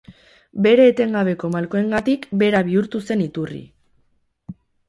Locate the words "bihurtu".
2.71-3.05